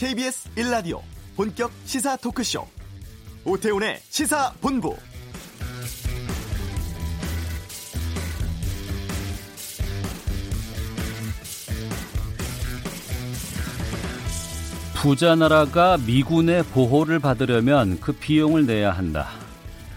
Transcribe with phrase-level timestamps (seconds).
[0.00, 1.02] KBS 1라디오
[1.36, 2.66] 본격 시사 토크쇼
[3.44, 4.96] 오태훈의 시사본부
[14.94, 19.28] 부자 나라가 미군의 보호를 받으려면 그 비용을 내야 한다.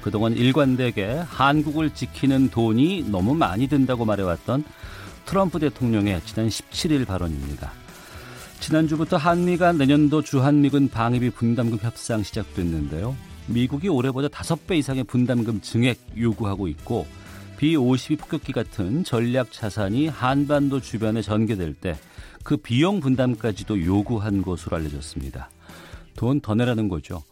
[0.02, 4.66] 그동안 일관되게 한국을 지키는 돈이 너무 많이 든다고 말해왔던
[5.26, 7.83] 트럼프 대통령의 지난 17일 발언입니다.
[8.64, 13.16] 지난주부터 한미가 내년도 주한미군 방위비 분담금 협상 시작됐는데요.
[13.48, 17.06] 미국이 올해보다 5배 이상의 분담금 증액 요구하고 있고
[17.58, 21.98] B-52 폭격기 같은 전략 자산이 한반도 주변에 전개될 때
[22.44, 25.50] 그 비용 분담까지도 요구한 것으로 알려졌습니다.
[26.16, 27.24] 돈 더 내라는 거죠.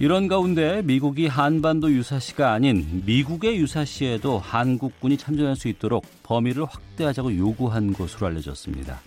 [0.00, 7.92] 이런 가운데 미국이 한반도 유사시가 아닌 미국의 유사시에도 한국군이 참전할 수 있도록 범위를 확대하자고 요구한
[7.92, 9.00] 것으로 알려졌습니다.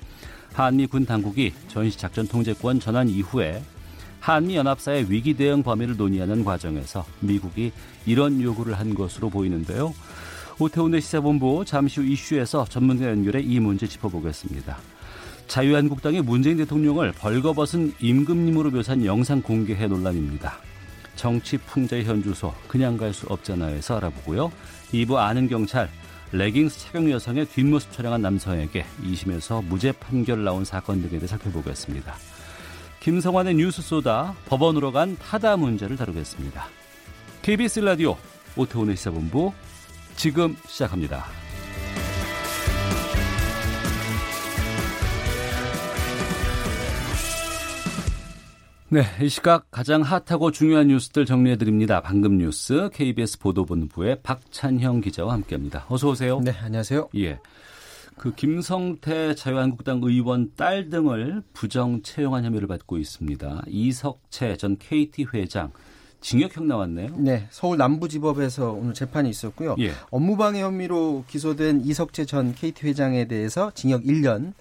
[0.58, 3.62] 한미 군 당국이 전시작전 통제권 전환 이후에
[4.20, 7.72] 한미 연합사의 위기 대응 범위를 논의하는 과정에서 미국이
[8.08, 9.94] 이런 요구를 한 것으로 보이는데요.
[10.58, 14.80] 오태훈의 시사본부 잠시 후 이슈에서 전문가 연결해 이 문제 짚어보겠습니다.
[15.46, 20.56] 자유한국당이 문재인 대통령을 벌거벗은 임금님으로 묘사한 영상 공개해 논란입니다.
[21.16, 24.52] 정치 풍자의 현주소 그냥 갈 수 없잖아요에서 알아보고요.
[24.92, 25.88] 2부 아는 경찰
[26.32, 32.16] 레깅스 착용 여성의 뒷모습 촬영한 남성에게 2심에서 무죄 판결 나온 사건 등에 대해 살펴보겠습니다.
[33.00, 36.68] 김성환의 뉴스 쏘다 법원으로 간 타다 문제를 다루겠습니다.
[37.44, 38.18] KBS 라디오
[38.58, 39.54] 오태훈의 시사본부
[40.18, 41.47] 지금 시작합니다.
[48.90, 52.02] 네, 이 시각 가장 핫하고 중요한 뉴스들 정리해 드립니다.
[52.02, 55.86] 방금 뉴스 KBS 보도본부의 박찬형 기자와 함께합니다.
[55.90, 56.40] 어서 오세요.
[56.40, 57.10] 네, 안녕하세요.
[57.18, 57.38] 예.
[58.16, 63.64] 그 김성태 자유한국당 의원 딸 등을 부정 채용한 혐의를 받고 있습니다.
[63.68, 65.74] 이석채 전 KT 회장
[66.22, 67.10] 징역형 나왔네요.
[67.18, 69.76] 네, 서울 남부지법에서 오늘 재판이 있었고요.
[69.80, 69.92] 예.
[70.12, 74.54] 업무방해 혐의로 기소된 이석채 전 KT 회장에 대해서 징역 1년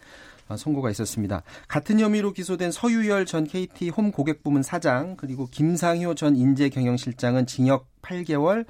[0.55, 1.43] 선고가 있었습니다.
[1.67, 7.89] 같은 혐의로 기소된 서유열 전 KT 홈 고객 부문 사장 그리고 김상효 전 인재경영실장은 징역
[8.03, 8.65] 8개월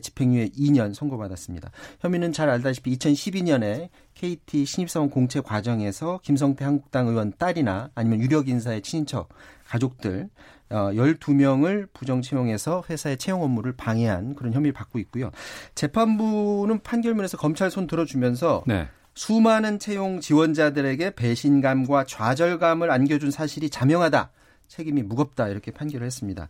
[0.00, 1.70] 집행유예 2년 선고받았습니다.
[2.00, 8.82] 혐의는 잘 알다시피 2012년에 KT 신입사원 공채 과정에서 김성태 한국당 의원 딸이나 아니면 유력 인사의
[8.82, 9.28] 친인척
[9.66, 10.28] 가족들
[10.68, 15.30] 12명을 부정 채용해서 회사의 채용 업무를 방해한 그런 혐의를 받고 있고요.
[15.74, 18.88] 재판부는 판결문에서 검찰 손 들어주면서 네.
[19.16, 24.30] 수많은 채용 지원자들에게 배신감과 좌절감을 안겨준 사실이 자명하다.
[24.68, 26.48] 책임이 무겁다 이렇게 판결을 했습니다.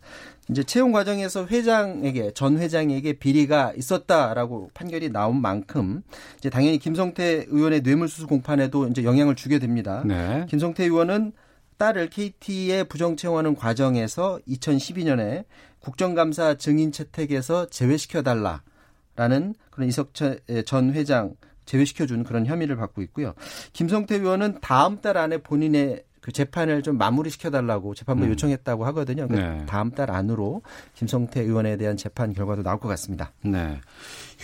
[0.49, 6.01] 이제 채용 과정에서 회장에게 전 회장에게 비리가 있었다라고 판결이 나온 만큼
[6.37, 10.03] 이제 당연히 김성태 의원의 뇌물수수 공판에도 이제 영향을 주게 됩니다.
[10.05, 10.45] 네.
[10.49, 11.31] 김성태 의원은
[11.77, 15.45] 딸을 KT에 부정 채용하는 과정에서 2012년에
[15.79, 21.35] 국정감사 증인 채택에서 제외시켜 달라라는 그런 이석철 전 회장
[21.67, 23.33] 제외시켜준 그런 혐의를 받고 있고요.
[23.73, 28.31] 김성태 의원은 다음 달 안에 본인의 그 재판을 좀 마무리 시켜달라고 재판부 음.
[28.31, 29.27] 요청했다고 하거든요.
[29.29, 29.65] 그러니까 네.
[29.65, 30.61] 다음 달 안으로
[30.95, 33.31] 김성태 의원에 대한 재판 결과도 나올 것 같습니다.
[33.43, 33.79] 네.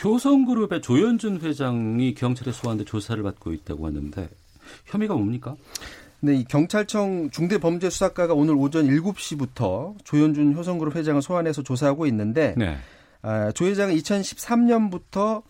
[0.02, 4.30] 효성그룹의 조현준 회장이 경찰에 소환돼 조사를 받고 있다고 하는데
[4.86, 5.56] 혐의가 뭡니까?
[6.22, 12.78] 네, 이 경찰청 중대범죄수사과가 오늘 오전 7시부터 조현준 효성그룹 회장을 소환해서 조사하고 있는데 네.
[13.24, 15.44] 아, 조 회장은 2013년부터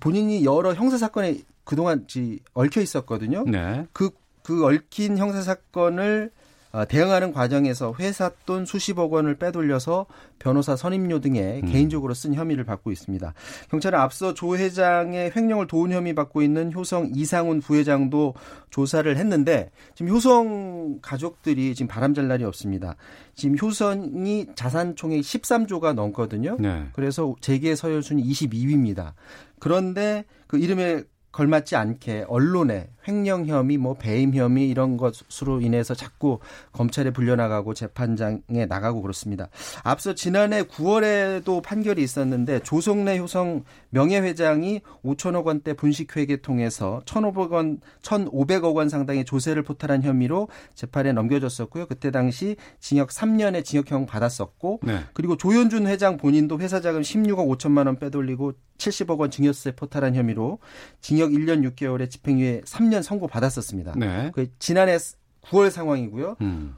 [0.00, 2.06] 본인이 여러 형사 사건에 그동안
[2.54, 3.44] 얽혀 있었거든요.
[3.44, 3.86] 네.
[3.92, 4.10] 그,
[4.42, 6.45] 그 얽힌 형사 사건을 어,
[6.84, 10.06] 대응하는 과정에서 회사 돈 수십억 원을 빼돌려서
[10.38, 11.72] 변호사 선임료 등에 음.
[11.72, 13.34] 개인적으로 쓴 혐의를 받고 있습니다.
[13.70, 18.34] 경찰은 앞서 조 회장의 횡령을 도운 혐의 받고 있는 효성 이상훈 부회장도
[18.70, 22.96] 조사를 했는데 지금 효성 가족들이 지금 바람잘 날이 없습니다.
[23.34, 26.56] 지금 효성이 자산 총액 13조가 넘거든요.
[26.58, 26.86] 네.
[26.92, 29.14] 그래서 재계 서열 순위 22위입니다.
[29.58, 31.02] 그런데 그 이름에
[31.36, 36.38] 걸맞지 않게 언론에 횡령 혐의, 뭐 배임 혐의 이런 것으로 인해서 자꾸
[36.72, 39.48] 검찰에 불려나가고 재판장에 나가고 그렇습니다.
[39.84, 48.74] 앞서 지난해 9월에도 판결이 있었는데 조성래 효성 명예회장이 5천억 원대 분식회계 통해서 1,500억 원, 1,500억
[48.74, 51.86] 원 상당의 조세를 포탈한 혐의로 재판에 넘겨졌었고요.
[51.86, 55.00] 그때 당시 징역 3년의 징역형 받았었고 네.
[55.12, 60.58] 그리고 조현준 회장 본인도 회사 자금 16억 5천만 원 빼돌리고 70억 원 증여세 포탈한 혐의로
[61.00, 63.94] 징역 1년 6개월에 집행유예 3년 선고 받았었습니다.
[63.96, 64.30] 네.
[64.34, 64.96] 그 지난해
[65.42, 66.36] 9월 상황이고요.
[66.40, 66.76] 음.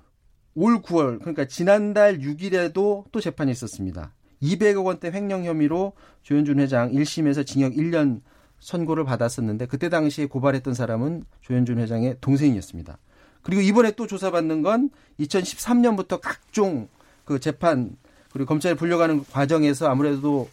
[0.55, 4.13] 올 9월 그러니까 지난달 6일에도 또 재판이 있었습니다.
[4.43, 5.93] 200억 원대 횡령 혐의로
[6.23, 8.21] 조현준 회장 1심에서 징역 1년
[8.61, 12.99] 선고를 받았었는데 그때 당시에 고발했던 사람은 조현준 회장의 동생이었습니다.
[13.43, 14.91] 그리고 이번에 또 조사받는 건
[15.21, 16.89] 2013년부터 각종
[17.25, 17.97] 그 재판
[18.33, 20.49] 그리고 검찰에 불려가는 과정에서 아무래도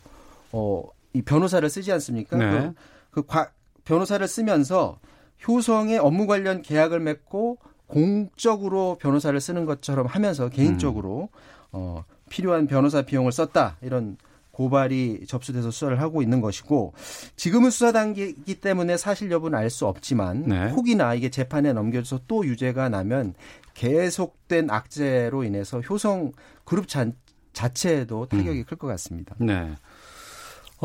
[0.51, 2.37] 어 이 변호사를 쓰지 않습니까?
[2.37, 2.73] 네.
[3.09, 3.49] 그, 그 과,
[3.85, 4.99] 변호사를 쓰면서
[5.47, 11.37] 효성의 업무 관련 계약을 맺고 공적으로 변호사를 쓰는 것처럼 하면서 개인적으로 음.
[11.71, 14.17] 어 필요한 변호사 비용을 썼다 이런
[14.51, 16.93] 고발이 접수돼서 수사를 하고 있는 것이고
[17.35, 20.69] 지금은 수사 단계이기 때문에 사실 여부는 알 수 없지만 네.
[20.69, 23.33] 혹이나 이게 재판에 넘겨져서 또 유죄가 나면
[23.73, 26.31] 계속된 악재로 인해서 효성
[26.63, 27.05] 그룹 자,
[27.51, 28.63] 자체에도 타격이 음.
[28.63, 29.35] 클것 같습니다.
[29.39, 29.75] 네.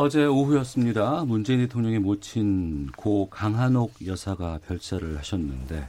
[0.01, 1.25] 어제 오후였습니다.
[1.27, 5.87] 문재인 대통령의 모친 고 강한옥 여사가 별세를 하셨는데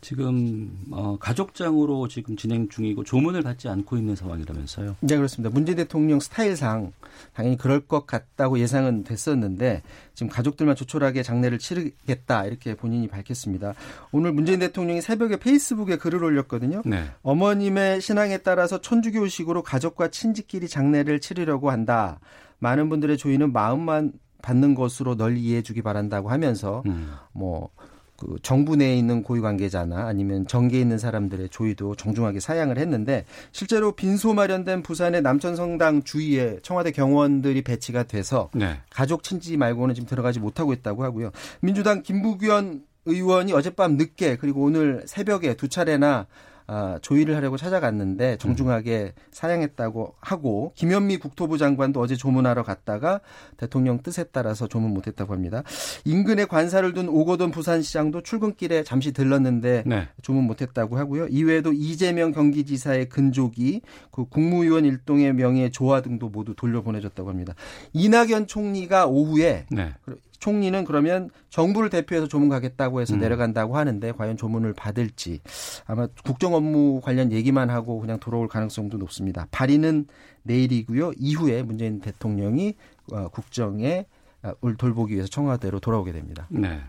[0.00, 4.96] 지금 어, 가족장으로 지금 진행 중이고 조문을 받지 않고 있는 상황이라면서요.
[5.00, 5.52] 네 그렇습니다.
[5.52, 6.92] 문재인 대통령 스타일상
[7.34, 9.82] 당연히 그럴 것 같다고 예상은 됐었는데
[10.14, 13.74] 지금 가족들만 조촐하게 장례를 치르겠다 이렇게 본인이 밝혔습니다.
[14.12, 16.80] 오늘 문재인 대통령이 새벽에 페이스북에 글을 올렸거든요.
[16.86, 17.04] 네.
[17.22, 22.18] 어머님의 신앙에 따라서 천주교식으로 가족과 친지끼리 장례를 치르려고 한다.
[22.62, 27.12] 많은 분들의 조의는 마음만 받는 것으로 널리 이해해 주기 바란다고 하면서 음.
[27.32, 33.92] 뭐그 정부 내에 있는 고위 관계자나 아니면 정계에 있는 사람들의 조의도 정중하게 사양을 했는데 실제로
[33.92, 38.80] 빈소 마련된 부산의 남천성당 주위에 청와대 경호원들이 배치가 돼서 네.
[38.90, 41.30] 가족 친지 말고는 지금 들어가지 못하고 있다고 하고요.
[41.60, 46.26] 민주당 김부겸 의원이 어젯밤 늦게 그리고 오늘 새벽에 두 차례나
[46.66, 53.20] 아, 조의를 하려고 찾아갔는데 정중하게 사양했다고 하고 김현미 국토부 장관도 어제 조문하러 갔다가
[53.56, 55.62] 대통령 뜻에 따라서 조문 못했다고 합니다.
[56.04, 60.08] 인근에 관사를 둔 오거돈 부산시장도 출근길에 잠시 들렀는데 네.
[60.22, 61.28] 조문 못했다고 하고요.
[61.28, 67.54] 이외에도 이재명 경기지사의 근족이 그 국무위원 일동의 명예 조화 등도 모두 돌려보내줬다고 합니다.
[67.92, 69.94] 이낙연 총리가 오후에 네.
[70.42, 73.20] 총리는 그러면 정부를 대표해서 조문 가겠다고 해서 음.
[73.20, 75.38] 내려간다고 하는데 과연 조문을 받을지
[75.86, 79.46] 아마 국정 업무 관련 얘기만 하고 그냥 돌아올 가능성도 높습니다.
[79.52, 80.08] 발의는
[80.42, 81.12] 내일이고요.
[81.16, 82.74] 이후에 문재인 대통령이
[83.12, 84.06] 어, 국정에
[84.42, 86.48] 어, 돌보기 위해서 청와대로 돌아오게 됩니다.
[86.48, 86.80] 네.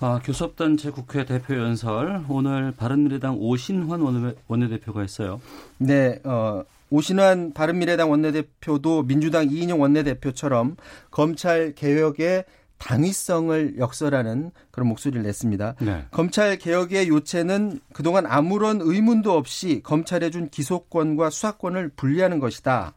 [0.00, 5.40] 아, 교섭단체 국회 대표 연설 오늘 바른미래당 오신환 원내대표가 했어요.
[5.78, 10.76] 네, 어, 오신환 바른미래당 원내대표도 민주당 이인영 원내대표처럼
[11.10, 12.44] 검찰 개혁의
[12.78, 15.76] 당위성을 역설하는 그런 목소리를 냈습니다.
[15.80, 16.04] 네.
[16.10, 22.94] 검찰 개혁의 요체는 그동안 아무런 의문도 없이 검찰에 준 기소권과 수사권을 분리하는 것이다.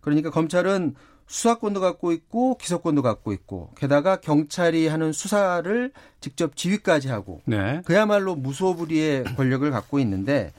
[0.00, 0.94] 그러니까 검찰은
[1.26, 7.82] 수사권도 갖고 있고 기소권도 갖고 있고 게다가 경찰이 하는 수사를 직접 지휘까지 하고 네.
[7.84, 10.52] 그야말로 무소불위의 권력을 갖고 있는데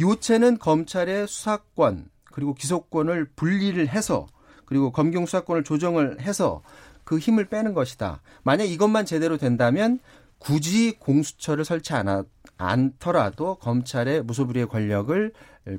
[0.00, 4.26] 요체는 검찰의 수사권 그리고 기소권을 분리를 해서
[4.64, 6.62] 그리고 검경 수사권을 조정을 해서
[7.04, 8.22] 그 힘을 빼는 것이다.
[8.42, 10.00] 만약 이것만 제대로 된다면
[10.38, 12.24] 굳이 공수처를 설치 않아,
[12.56, 15.32] 않더라도 검찰의 무소불위의 권력을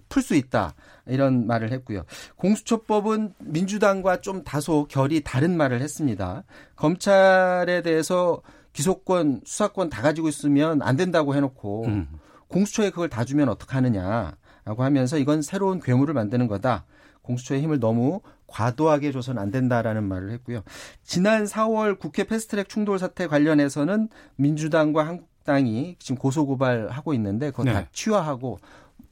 [0.08, 0.76] 풀 수 있다.
[1.08, 2.04] 이런 말을 했고요.
[2.38, 6.46] 공수처법은 민주당과 좀 다소 결이 다른 말을 했습니다.
[6.78, 8.42] 검찰에 대해서
[8.72, 12.08] 기소권, 수사권 다 가지고 있으면 안 된다고 해놓고 음.
[12.48, 14.38] 공수처에 그걸 다 주면 어떡하느냐.
[14.66, 16.86] 라고 하면서 이건 새로운 괴물을 만드는 거다.
[17.22, 20.62] 공수처의 힘을 너무 과도하게 줘서는 안 된다라는 말을 했고요.
[21.04, 27.74] 지난 4월 국회 패스트트랙 충돌 사태 관련해서는 민주당과 한국당이 지금 고소 고발하고 있는데 그거 네.
[27.74, 28.60] 다 취하하고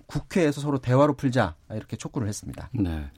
[0.05, 2.69] 국회에서 서로 대화로 풀자 이렇게 촉구를 했습니다.
[2.74, 3.10] 네.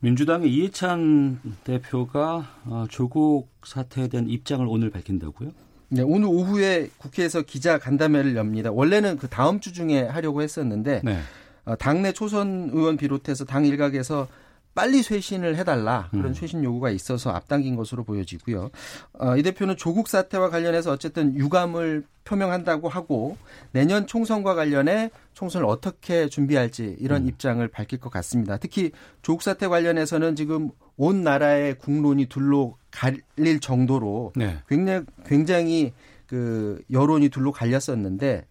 [0.00, 5.50] 민주당의 이해찬 대표가 어, 조국 사태에 대한 입장을 오늘 밝힌다고요?
[5.92, 8.70] 네, 오늘 오후에 국회에서 기자 간담회를 엽니다.
[8.70, 11.18] 원래는 그 다음 주 중에 하려고 했었는데 네.
[11.64, 14.28] 어, 당내 초선 의원 비롯해서 당 일각에서
[14.74, 16.34] 빨리 쇄신을 해달라 그런 음.
[16.34, 18.70] 쇄신 요구가 있어서 앞당긴 것으로 보여지고요.
[19.14, 23.36] 어, 이 대표는 조국 사태와 관련해서 어쨌든 유감을 표명한다고 하고
[23.72, 27.28] 내년 총선과 관련해 총선을 어떻게 준비할지 이런 음.
[27.28, 28.56] 입장을 밝힐 것 같습니다.
[28.58, 34.58] 특히 조국 사태 관련해서는 지금 온 나라의 국론이 둘로 갈릴 정도로 네.
[34.68, 35.92] 굉장히 굉장히
[36.26, 38.46] 그 여론이 둘로 갈렸었는데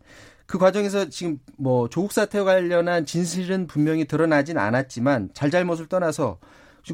[0.50, 6.40] 그 과정에서 지금 뭐 조국 사태와 관련한 진실은 분명히 드러나진 않았지만 잘잘못을 떠나서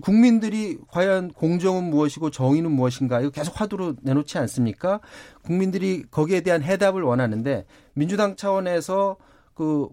[0.02, 5.00] 국민들이 과연 공정은 무엇이고 정의는 무엇인가 이거 계속 화두로 내놓지 않습니까?
[5.42, 9.16] 국민들이 거기에 대한 해답을 원하는데 민주당 차원에서
[9.54, 9.88] 그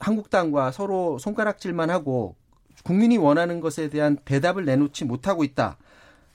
[0.00, 2.34] 한국당과 서로 손가락질만 하고
[2.82, 5.78] 국민이 원하는 것에 대한 대답을 내놓지 못하고 있다.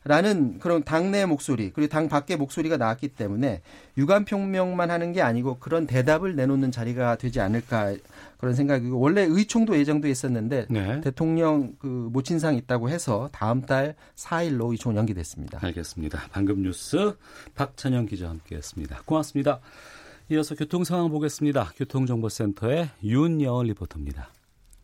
[0.09, 3.61] 라는 그런 당내 목소리 그리고 당 밖의 목소리가 나왔기 때문에
[3.95, 7.95] 유감 평명만 하는 게 아니고 그런 대답을 내놓는 자리가 되지 않을까
[8.39, 11.01] 그런 생각이고 원래 의총도 예정돼 있었는데 네.
[11.01, 15.59] 대통령 그 모친상 있다고 해서 다음 달 4일로 의총 연기됐습니다.
[15.61, 16.23] 알겠습니다.
[16.31, 17.15] 방금 뉴스
[17.53, 19.03] 박찬영 기자와 함께했습니다.
[19.05, 19.59] 고맙습니다.
[20.31, 21.73] 이어서 교통 상황 보겠습니다.
[21.77, 24.29] 교통정보센터의 윤여은 리포터입니다.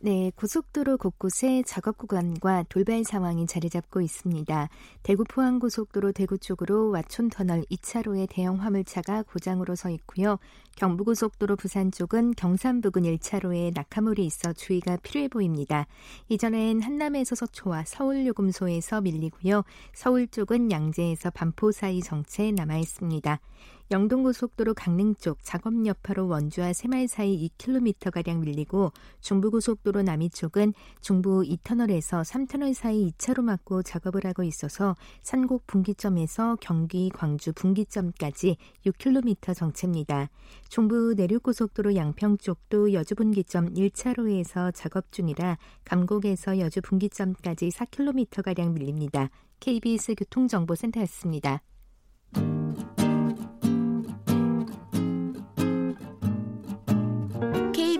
[0.06, 4.68] 네, 고속도로 곳곳에 작업 구간과 돌발 상황이 자리 잡고 있습니다.
[5.02, 10.38] 대구 포항 고속도로 대구 쪽으로 와촌 터널 2차로에 대형 화물차가 고장으로 서 있고요.
[10.76, 15.88] 경부고속도로 부산 쪽은 경산 부근 1차로에 낙하물이 있어 주의가 필요해 보입니다.
[16.28, 19.64] 이전엔 한남에서 서초와 서울 요금소에서 밀리고요.
[19.92, 23.40] 서울 쪽은 양재에서 반포 사이 정체 남아 있습니다.
[23.90, 32.24] 영동고속도로 강릉 쪽 작업 여파로 원주와 새말 사이 2km가량 밀리고 중부고속도로 남이 쪽은 중부 2터널에서
[32.24, 40.30] 3터널 사이 2차로 막고 작업을 하고 있어서 산곡 분기점에서 경기 광주 분기점까지 6km 정체입니다.
[40.68, 49.30] 중부 내륙고속도로 양평 쪽도 여주 분기점 1차로에서 작업 중이라 감곡에서 여주 분기점까지 4km가량 밀립니다.
[49.60, 51.62] KBS 교통정보센터였습니다.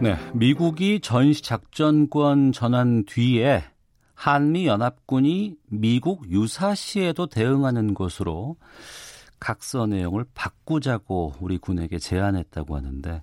[0.00, 3.64] 네, 미국이 전시 작전권 전환 뒤에
[4.14, 8.56] 한미 연합군이 미국 유사시에도 대응하는 것으로
[9.40, 13.22] 각서 내용을 바꾸자고 우리 군에게 제안했다고 하는데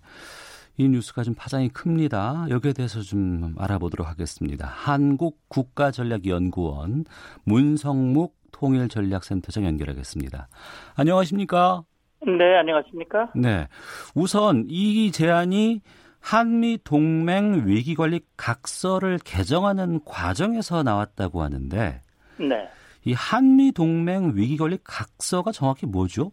[0.76, 2.48] 이 뉴스가 좀 파장이 큽니다.
[2.50, 4.68] 여기에 대해서 좀 알아보도록 하겠습니다.
[4.68, 7.06] 한국 국가전략연구원
[7.46, 10.50] 문성묵 통일전략센터장 연결하겠습니다.
[10.96, 11.84] 안녕하십니까?
[12.26, 13.32] 네, 안녕하십니까?
[13.36, 13.68] 네.
[14.14, 15.82] 우선 이 제안이
[16.26, 22.02] 한미 동맹 위기 관리 각서를 개정하는 과정에서 나왔다고 하는데
[22.40, 22.70] 네.
[23.06, 26.32] 이 한미 동맹 위기 관리 각서가 정확히 뭐죠?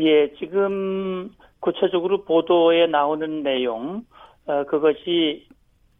[0.00, 4.04] 예, 지금 구체적으로 보도에 나오는 내용
[4.46, 5.46] 어, 그것이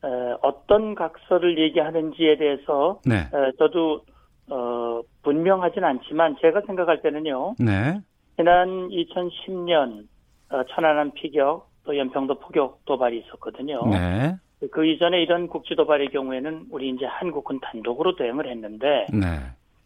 [0.03, 3.29] 어, 어떤 각서를 얘기하는지에 대해서 네.
[3.33, 4.05] 어, 저도
[4.51, 7.55] 어, 분명하진 않지만 제가 생각할 때는요.
[7.61, 8.01] 네.
[8.37, 10.09] 지난 2010년
[10.51, 13.85] 어, 천안함 피격 또 연평도 포격 도발이 있었거든요.
[13.87, 14.37] 네.
[14.71, 19.27] 그 이전에 이런 국지 도발의 경우에는 우리 이제 한국은 단독으로 대응을 했는데 네.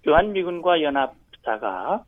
[0.06, 2.04] 유한미군과 연합사가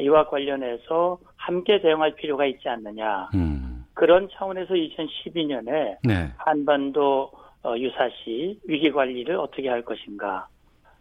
[0.00, 3.30] 이와 관련해서 함께 대응할 필요가 있지 않느냐.
[3.34, 3.84] 음.
[3.94, 6.32] 그런 차원에서 2012년에 네.
[6.36, 7.30] 한반도
[7.62, 10.48] 어, 유사시 위기 관리를 어떻게 할 것인가.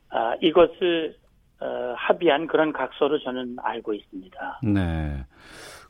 [0.10, 1.16] 아, 이것을
[1.60, 4.62] 어, 합의한 그런 각서로 저는 알고 있습니다.
[4.64, 5.24] 네.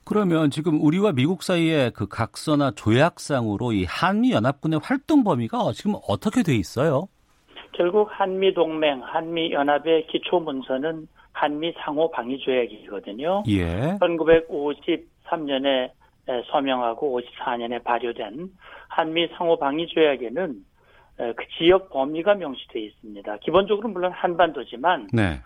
[0.06, 6.44] 그러면 지금 우리와 미국 사이의 그 각서나 조약상으로 이 한미 연합군의 활동 범위가 지금 어떻게
[6.44, 7.08] 돼 있어요?
[7.72, 13.44] 결국 한미 동맹, 한미 연합의 기초 문서는 한미 상호 방위 조약이거든요.
[13.50, 13.98] 예.
[14.00, 15.92] 1953년에
[16.52, 18.50] 서명하고 54년에 발효된
[18.88, 20.56] 한미 상호 방위 조약에는
[21.18, 23.38] 그 지역 범위가 명시되어 있습니다.
[23.38, 25.42] 기본적으로 물론 한반도지만 네.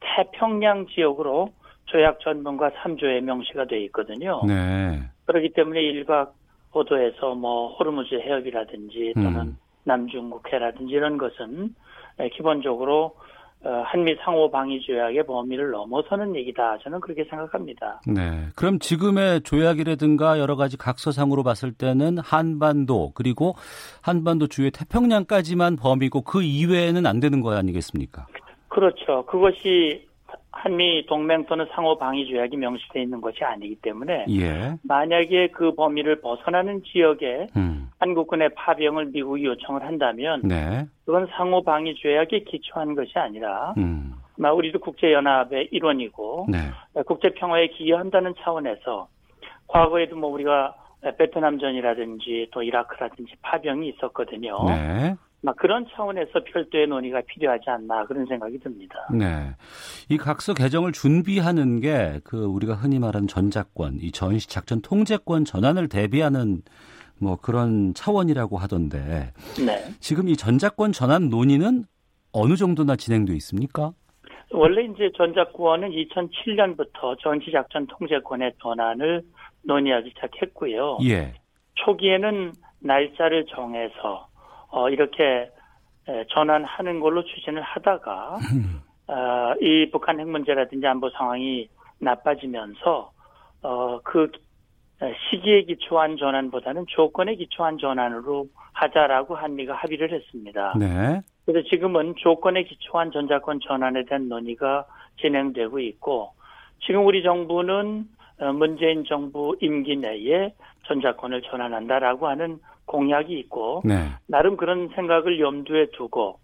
[0.00, 1.52] 태평양 지역으로
[1.88, 4.42] 조약 전문과 3조에 명시가 되어 있거든요.
[4.46, 5.00] 네.
[5.26, 6.34] 그렇기 때문에 일각
[6.72, 9.56] 보도에서 뭐 호르무즈 해협이라든지 또는 음.
[9.84, 11.74] 남중국 해라든지 이런 것은
[12.34, 13.14] 기본적으로
[13.64, 16.78] 어, 한미 상호 방위 조약의 범위를 넘어서는 얘기다.
[16.78, 18.00] 저는 그렇게 생각합니다.
[18.06, 18.46] 네.
[18.54, 23.54] 그럼 지금의 조약이라든가 여러 가지 각서상으로 봤을 때는 한반도 그리고
[24.00, 28.26] 한반도 주의 태평양까지만 범위고 그 이외에는 안 되는 거 아니겠습니까?
[28.68, 29.26] 그렇죠.
[29.26, 30.07] 그것이
[30.50, 34.74] 한미 동맹 또는 상호 방위 조약이 명시되어 있는 것이 아니기 때문에 예.
[34.82, 37.90] 만약에 그 범위를 벗어나는 지역에 음.
[37.98, 40.86] 한국군의 파병을 미국이 요청을 한다면 네.
[41.04, 44.14] 그건 상호 방위 조약에 기초한 것이 아니라 음.
[44.38, 46.58] 우리도 국제 연합의 일원이고 네.
[47.04, 49.08] 국제 평화에 기여한다는 차원에서
[49.66, 50.74] 과거에도 뭐 우리가
[51.18, 54.64] 베트남전이라든지 또 이라크라든지 파병이 있었거든요.
[54.66, 55.14] 네.
[55.40, 58.94] 막 그런 차원에서 별도의 논의가 필요하지 않나 그런 생각이 듭니다.
[59.12, 59.50] 네.
[60.08, 65.88] 이 각서 개정을 준비하는 게 그 우리가 흔히 말하는 전작권, 이 전시 작전 통제권 전환을
[65.88, 66.62] 대비하는
[67.20, 69.32] 뭐 그런 차원이라고 하던데.
[69.64, 69.78] 네.
[70.00, 71.84] 지금 이 전작권 전환 논의는
[72.32, 73.92] 어느 정도나 진행돼 있습니까?
[74.52, 79.22] 원래 이제 전작권은 2007년부터 전시작전 통제권의 전환을
[79.62, 80.98] 논의하기 시작했고요.
[81.04, 81.34] 예.
[81.74, 84.28] 초기에는 날짜를 정해서
[84.70, 85.50] 어, 이렇게
[86.30, 88.38] 전환하는 걸로 추진을 하다가
[89.08, 93.12] 어, 이 북한 핵 문제라든지 안보 상황이 나빠지면서
[93.62, 94.30] 어, 그
[95.30, 100.74] 시기에 기초한 전환보다는 조건에 기초한 전환으로 하자라고 한미가 합의를 했습니다.
[100.78, 101.20] 네.
[101.46, 104.84] 그래서 지금은 조건에 기초한 전자권 전환에 대한 논의가
[105.20, 106.32] 진행되고 있고
[106.84, 108.04] 지금 우리 정부는
[108.40, 110.52] 어, 문재인 정부 임기 내에
[110.86, 114.08] 전자권을 전환한다라고 하는 공약이 있고 네.
[114.26, 116.38] 나름 그런 생각을 염두에 두고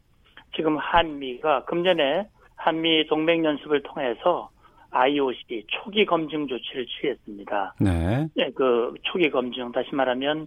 [0.54, 4.50] 지금 한미가 금년에 한미 동맹 연습을 통해서
[4.90, 7.74] IOC 초기 검증 조치를 취했습니다.
[7.80, 8.28] 네.
[8.36, 8.50] 네.
[8.54, 10.46] 그 초기 검증 다시 말하면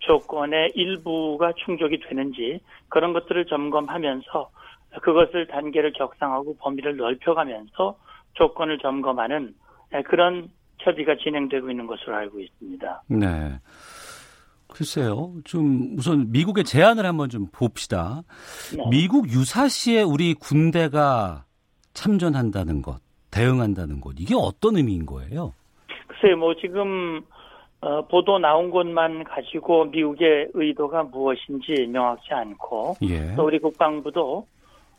[0.00, 4.50] 조건의 일부가 충족이 되는지 그런 것들을 점검하면서
[5.00, 7.96] 그것을 단계를 격상하고 범위를 넓혀가면서
[8.34, 9.54] 조건을 점검하는
[10.04, 13.02] 그런 협의가 진행되고 있는 것으로 알고 있습니다.
[13.08, 13.58] 네.
[14.76, 15.32] 글쎄요.
[15.44, 18.22] 좀 우선 미국의 제안을 한번 좀 봅시다.
[18.76, 18.84] 네.
[18.90, 21.44] 미국 유사시에 우리 군대가
[21.94, 25.54] 참전한다는 것, 대응한다는 것, 이게 어떤 의미인 거예요?
[26.08, 26.36] 글쎄요.
[26.36, 27.22] 뭐 지금
[27.80, 33.34] 어, 보도 나온 것만 가지고 미국의 의도가 무엇인지 명확치 않고 예.
[33.34, 34.46] 또 우리 국방부도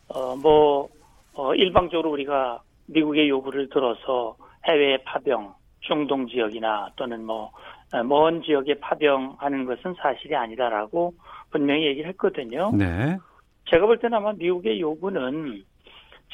[0.07, 0.89] 어, 뭐
[1.35, 4.35] 어, 일방적으로 우리가 미국의 요구를 들어서
[4.67, 7.51] 해외 파병, 중동 지역이나 또는 뭐
[8.05, 11.13] 먼 지역에 파병하는 것은 사실이 아니다라고
[11.51, 12.71] 분명히 얘기를 했거든요.
[12.73, 13.17] 네.
[13.65, 15.63] 제가 볼 때는 아마 미국의 요구는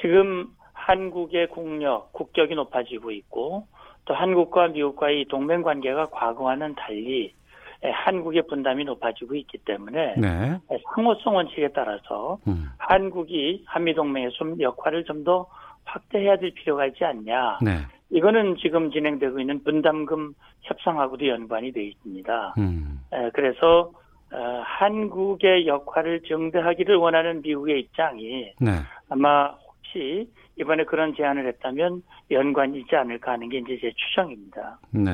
[0.02, 3.68] 지금 한국의 국력, 국격이 높아지고 있고
[4.06, 7.34] 또 한국과 미국과의 동맹 관계가 과거와는 달리
[7.82, 10.60] 한국의 분담이 높아지고 있기 때문에 네.
[10.96, 12.70] 상호성 원칙에 따라서 음.
[12.78, 15.48] 한국이 한미 동맹의 좀 역할을 좀 더
[15.86, 17.60] 확대해야 될 필요가 있지 않냐.
[17.62, 17.72] 네.
[18.14, 22.54] 이거는 지금 진행되고 있는 분담금 협상하고도 연관이 되어 있습니다.
[22.60, 23.00] 음.
[23.34, 23.92] 그래서
[24.32, 28.72] 어, 한국의 역할을 정대하기를 원하는 미국의 입장이 네.
[29.10, 30.28] 아마 혹시
[30.60, 32.02] 이번에 그런 제안을 했다면
[32.32, 34.80] 연관이 있지 않을까 하는 게 이제 제 추정입니다.
[34.92, 35.12] 네.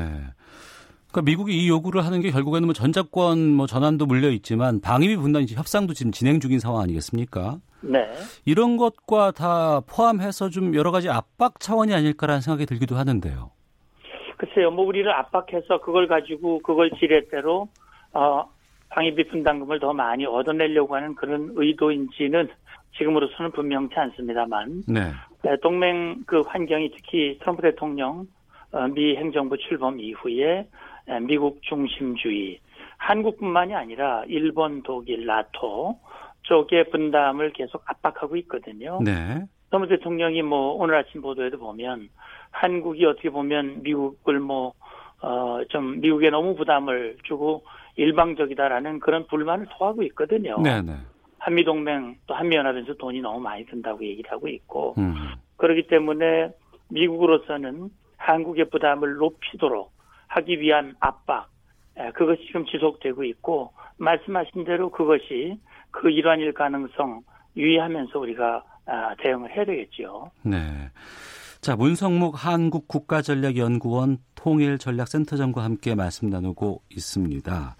[1.12, 5.44] 그러니까 미국이 이 요구를 하는 게 결국에는 뭐 전자권 뭐 전환도 물려 있지만 방위비 분담
[5.48, 7.58] 협상도 지금 진행 중인 상황 아니겠습니까?
[7.82, 8.12] 네.
[8.46, 13.52] 이런 것과 다 포함해서 좀 여러 가지 압박 차원이 아닐까라는 생각이 들기도 하는데요.
[14.38, 17.68] 글쎄요, 뭐 우리를 압박해서 그걸 가지고 그걸 지렛대로
[18.14, 18.50] 어,
[18.90, 22.50] 방위비 분담금을 더 많이 얻어내려고 하는 그런 의도인지는
[22.98, 25.12] 지금으로서는 분명치 않습니다만 네.
[25.44, 25.58] 네.
[25.62, 28.28] 동맹 그 환경이 특히 트럼프 대통령
[28.72, 30.68] 어, 미 행정부 출범 이후에
[31.18, 32.60] 미국 중심주의
[32.98, 35.98] 한국뿐만이 아니라 일본, 독일, 나토
[36.44, 39.00] 쪽의 분담을 계속 압박하고 있거든요.
[39.04, 39.46] 네.
[39.70, 42.10] 트럼프 대통령이 뭐 오늘 아침 보도에도 보면
[42.52, 44.74] 한국이 어떻게 보면 미국을 뭐
[45.22, 47.64] 어, 좀 미국에 너무 부담을 주고
[47.96, 50.60] 일방적이다라는 그런 불만을 토하고 있거든요.
[50.62, 50.82] 네네.
[50.82, 50.98] 네.
[51.40, 55.16] 한미동맹 또 한미연합에서 돈이 너무 많이 든다고 얘기를 하고 있고 음.
[55.58, 56.50] 그렇기 때문에
[56.90, 59.92] 미국으로서는 한국의 부담을 높이도록
[60.30, 61.50] 하기 위한 압박
[62.16, 65.60] 그것이 지금 지속되고 있고 말씀하신 대로 그것이
[65.92, 67.22] 그 일환일 가능성
[67.58, 70.32] 유의하면서 우리가 아, 대응을 해야 되겠죠.
[70.42, 70.58] 네.
[71.62, 77.76] 자, 문성묵 한국 국가전략연구원 통일전략센터장과 함께 말씀 나누고 있습니다.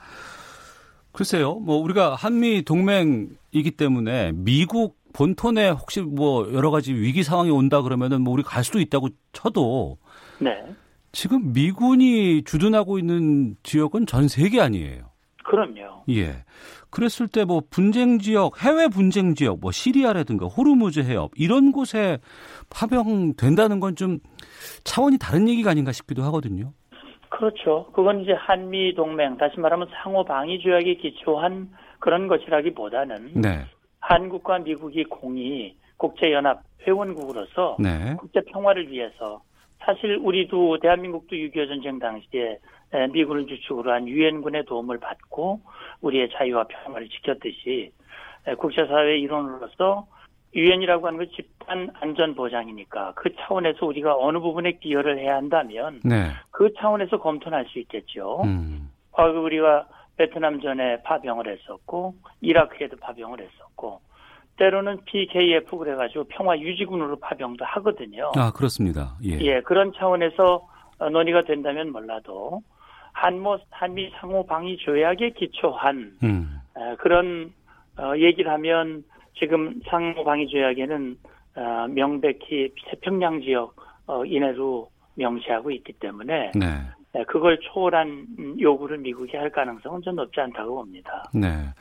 [1.12, 7.82] 글쎄요, 뭐 우리가 한미 동맹이기 때문에 미국 본토에 혹시 뭐 여러 가지 위기 상황이 온다
[7.82, 9.98] 그러면은 뭐 우리 갈 수도 있다고 쳐도
[10.40, 10.64] 네.
[11.12, 15.10] 지금 미군이 주둔하고 있는 지역은 전 세계 아니에요.
[15.44, 16.04] 그럼요.
[16.10, 16.44] 예.
[16.92, 22.20] 그랬을 때 뭐 분쟁 지역, 해외 분쟁 지역, 뭐 시리아라든가 호르무즈 해협 이런 곳에
[22.70, 24.20] 파병된다는 건 좀
[24.84, 26.74] 차원이 다른 얘기가 아닌가 싶기도 하거든요.
[27.30, 27.88] 그렇죠.
[27.94, 31.70] 그건 이제 한미 동맹, 다시 말하면 상호 방위 조약에 기초한
[32.00, 33.66] 그런 것이라기보다는 네.
[34.00, 38.16] 한국과 미국이 공이 국제연합 회원국으로서 네.
[38.18, 39.42] 국제 평화를 위해서
[39.86, 42.60] 사실 우리도 대한민국도 6.25 전쟁 당시에
[43.12, 45.62] 미군을 주축으로 한 유엔군의 도움을 받고
[46.02, 47.92] 우리의 자유와 평화를 지켰듯이
[48.58, 50.08] 국제사회의 일원으로서
[50.56, 56.32] 유엔이라고 하는 건 집단 안전 보장이니까 그 차원에서 우리가 어느 부분에 기여를 해야 한다면 네.
[56.50, 58.42] 그 차원에서 검토할 수 있겠죠.
[58.44, 58.90] 음.
[59.12, 59.88] 과거 우리가
[60.18, 64.02] 베트남 전에 파병을 했었고 이라크에도 파병을 했었고
[64.60, 68.32] 때로는 PKF 그래가지고 평화 유지군으로 파병도 하거든요.
[68.36, 69.16] 아 그렇습니다.
[69.24, 70.68] 예, 예 그런 차원에서
[71.12, 72.62] 논의가 된다면 몰라도
[73.14, 76.60] 한모 한미 상호 방위 조약에 기초한 음.
[77.00, 77.54] 그런
[77.98, 79.04] 어, 얘기를 하면
[79.38, 81.18] 지금 상호 방위 조약에는
[81.56, 83.76] 어, 명백히 태평양 지역
[84.08, 86.66] 어, 이내로 명시하고 있기 때문에 네.
[87.12, 91.28] 네, 그걸 초월한 요구를 미국이 할 가능성은 좀 높지 않다고 봅니다.
[91.34, 91.74] 네.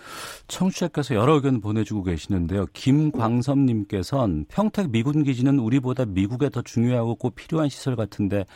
[0.46, 2.64] 청취자께서 여러 의견 보내주고 계시는데요.
[2.72, 8.46] 김광섭님께서는 평택 미군 기지는 우리보다 미국에 더 중요하고 꼭 필요한 시설 같은데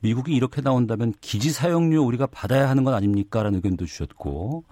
[0.00, 3.42] 미국이 이렇게 나온다면 기지 사용료 우리가 받아야 하는 건 아닙니까?
[3.42, 4.64] 라는 의견도 주셨고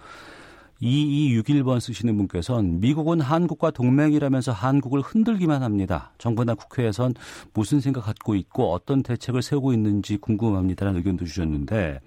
[0.82, 6.12] 2261번 쓰시는 분께서는 미국은 한국과 동맹이라면서 한국을 흔들기만 합니다.
[6.18, 7.14] 정부나 국회에선
[7.54, 12.00] 무슨 생각 갖고 있고 어떤 대책을 세우고 있는지 궁금합니다라는 의견도 주셨는데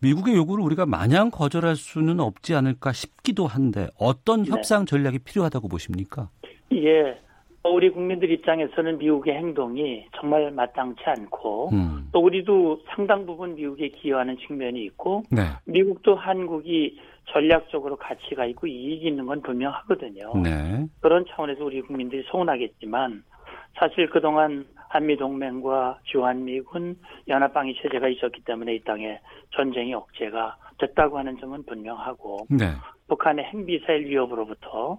[0.00, 4.50] 미국의 요구를 우리가 마냥 거절할 수는 없지 않을까 싶기도 한데 어떤 네.
[4.50, 6.30] 협상 전략이 필요하다고 보십니까?
[6.72, 7.18] 예.
[7.70, 12.08] 우리 국민들 입장에서는 미국의 행동이 정말 마땅치 않고 음.
[12.12, 15.42] 또 우리도 상당 부분 미국에 기여하는 측면이 있고 네.
[15.64, 17.00] 미국도 한국이
[17.30, 20.34] 전략적으로 가치가 있고 이익이 있는 건 분명하거든요.
[20.42, 20.86] 네.
[21.00, 23.24] 그런 차원에서 우리 국민들이 서운하겠지만
[23.80, 26.98] 사실 그동안 한미동맹과 주한미군
[27.28, 29.18] 연합방위 체제가 있었기 때문에 이 땅에
[29.56, 32.66] 전쟁이 억제가 됐다고 하는 점은 분명하고 네.
[33.08, 34.98] 북한의 핵미사일 위협으로부터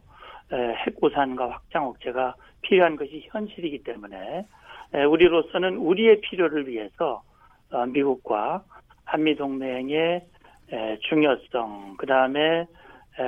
[0.52, 2.36] 핵우산과 확장 억제가
[2.68, 4.46] 필요한 것이 현실이기 때문에
[5.10, 7.24] 우리로서는 우리의 필요를 위해서
[7.72, 8.64] 어, 미국과
[9.06, 10.26] 한미 동맹의
[11.10, 12.66] 중요성, 그 다음에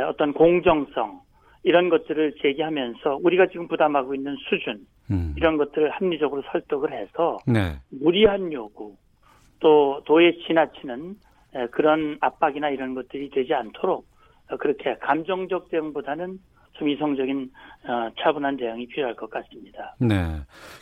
[0.07, 1.21] 어떤 공정성
[1.63, 5.33] 이런 것들을 제기하면서 우리가 지금 부담하고 있는 수준 음.
[5.37, 7.75] 이런 것들을 합리적으로 설득을 해서 네.
[7.91, 8.95] 무리한 요구
[9.59, 11.15] 또 도에 지나치는
[11.71, 14.05] 그런 압박이나 이런 것들이 되지 않도록
[14.59, 16.39] 그렇게 감정적 대응보다는
[16.77, 17.51] 좀 이성적인
[17.87, 19.95] 어, 차분한 대응이 필요할 것 같습니다.
[19.99, 20.15] 네.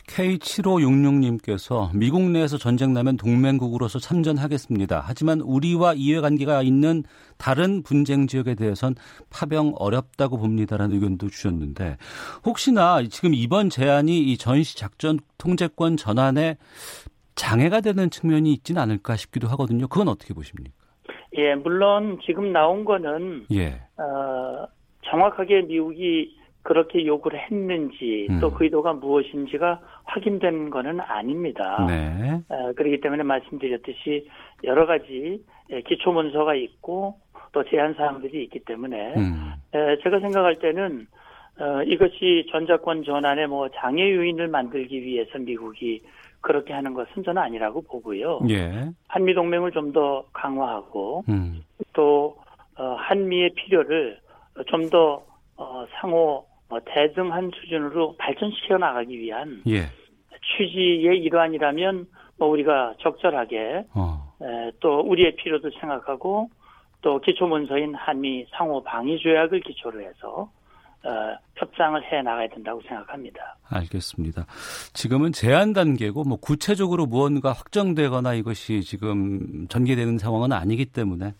[0.08, 5.02] K7566님께서 미국 내에서 전쟁 나면 동맹국으로서 참전하겠습니다.
[5.04, 7.04] 하지만 우리와 이해관계가 있는
[7.38, 8.94] 다른 분쟁 지역에 대해선
[9.30, 11.96] 파병 어렵다고 봅니다라는 의견도 주셨는데
[12.44, 16.56] 혹시나 지금 이번 제안이 이 전시 작전 통제권 전환에
[17.36, 19.86] 장애가 되는 측면이 있지는 않을까 싶기도 하거든요.
[19.86, 20.74] 그건 어떻게 보십니까?
[21.38, 23.82] 예, 물론 지금 나온 거는 예.
[23.98, 24.66] 어,
[25.10, 28.40] 정확하게 미국이 그렇게 요구를 했는지 음.
[28.40, 31.86] 또그 의도가 무엇인지가 확인된 것은 아닙니다.
[31.86, 32.40] 네.
[32.48, 34.28] 어, 그렇기 때문에 말씀드렸듯이
[34.64, 35.40] 여러 가지
[35.70, 37.18] 예, 기초 문서가 있고
[37.52, 39.52] 또 제한 사항들이 있기 때문에 음.
[39.74, 41.06] 에, 제가 생각할 때는
[41.58, 46.02] 어, 이것이 전자권 전환에 뭐 장애 요인을 만들기 위해서 미국이
[46.40, 48.40] 그렇게 하는 것은 저는 아니라고 보고요.
[48.50, 48.90] 예.
[49.08, 51.62] 한미 동맹을 좀 더 강화하고 음.
[51.92, 52.36] 또
[52.76, 54.18] 어, 한미의 필요를
[54.64, 55.24] 좀더
[55.56, 59.86] 어, 상호 어, 대등한 수준으로 발전시켜 나가기 위한 예.
[60.56, 62.06] 취지의 일환이라면
[62.38, 64.34] 뭐 우리가 적절하게 어.
[64.42, 66.50] 에, 또 우리의 필요도 생각하고
[67.00, 70.50] 또 기초 문서인 한미 상호 방위 조약을 기초로 해서
[71.04, 73.56] 어, 협상을 해 나가야 된다고 생각합니다.
[73.68, 74.44] 알겠습니다.
[74.92, 81.34] 지금은 제한 단계고 뭐 구체적으로 무언가 확정되거나 이것이 지금 전개되는 상황은 아니기 때문에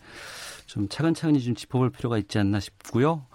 [0.67, 3.27] 좀 차근차근히 좀 짚어볼 필요가 있지 않나 싶고요.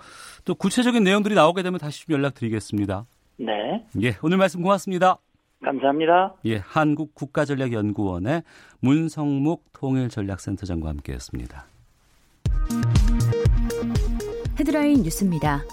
[0.45, 3.05] 또 구체적인 내용들이 나오게 되면 다시 좀 연락드리겠습니다.
[3.37, 3.85] 네.
[4.01, 5.17] 예, 오늘 말씀 고맙습니다.
[5.63, 6.35] 감사합니다.
[6.45, 8.43] 예, 한국 국가전략연구원의
[8.79, 11.65] 문성묵 통일전략센터장과 함께했습니다.
[14.59, 15.63] 헤드라인 뉴스입니다.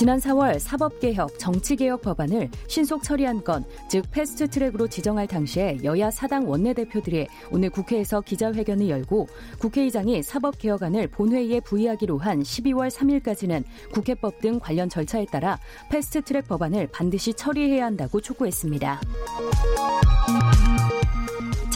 [0.00, 6.48] 지난 4월 사법개혁, 정치개혁 법안을 신속 처리한 건, 즉 패스트 트랙으로 지정할 당시에 여야 사당
[6.48, 14.88] 원내대표들이 오늘 국회에서 기자회견을 열고 국회의장이 사법개혁안을 본회의에 부의하기로 한 12월 3일까지는 국회법 등 관련
[14.88, 15.58] 절차에 따라
[15.90, 19.02] 패스트 트랙 법안을 반드시 처리해야 한다고 촉구했습니다.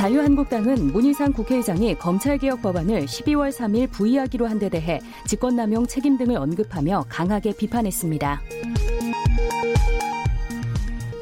[0.04, 7.06] 자유한국당은 문희상 국회의장이 검찰개혁 법안을 12월 3일 부의하기로 한 데 대해 직권남용 책임 등을 언급하며
[7.08, 8.42] 강하게 비판했습니다.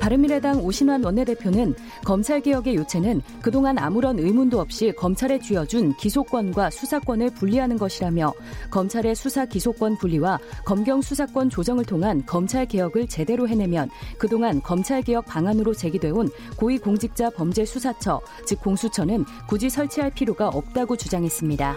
[0.02, 8.32] 바른미래당 오신환 원내대표는 검찰개혁의 요체는 그동안 아무런 의문도 없이 검찰에 쥐어준 기소권과 수사권을 분리하는 것이라며
[8.72, 13.88] 검찰의 수사 기소권 분리와 검경 수사권 조정을 통한 검찰개혁을 제대로 해내면
[14.18, 21.76] 그동안 검찰개혁 방안으로 제기돼온 고위공직자 범죄수사처, 즉 공수처는 굳이 설치할 필요가 없다고 주장했습니다.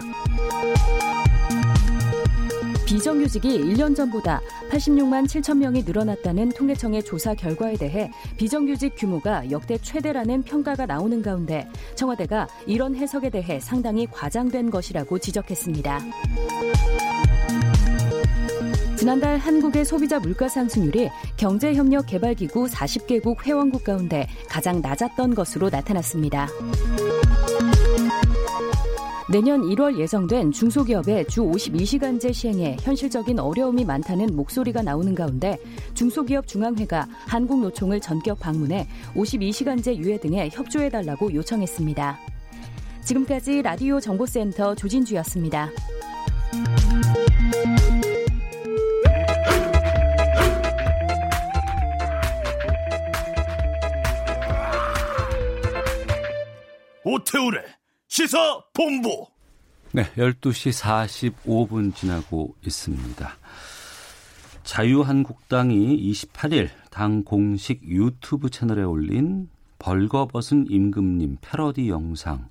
[2.86, 10.44] 비정규직이 1년 전보다 86만 7천 명이 늘어났다는 통계청의 조사 결과에 대해 비정규직 규모가 역대 최대라는
[10.44, 16.00] 평가가 나오는 가운데 청와대가 이런 해석에 대해 상당히 과장된 것이라고 지적했습니다.
[18.96, 26.48] 지난달 한국의 소비자 물가 상승률이 경제협력개발기구 40개국 회원국 가운데 가장 낮았던 것으로 나타났습니다.
[29.28, 35.58] 내년 1월 예정된 중소기업의 주 52시간제 시행에 현실적인 어려움이 많다는 목소리가 나오는 가운데
[35.94, 42.18] 중소기업 중앙회가 한국노총을 전격 방문해 52시간제 유예 등에 협조해달라고 요청했습니다.
[43.04, 45.70] 지금까지 라디오 정보센터 조진주였습니다.
[57.04, 57.75] 오태우래
[58.16, 59.26] 시사 본부.
[59.92, 60.72] 네, 12시
[61.44, 63.36] 45분 지나고 있습니다.
[64.64, 72.48] 자유한국당이 28일 당 공식 유튜브 채널에 올린 벌거벗은 임금님 패러디 영상.